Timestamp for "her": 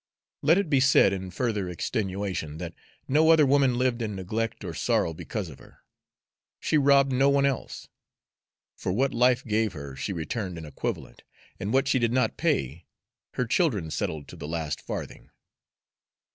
5.59-5.83, 9.73-9.95, 13.35-13.45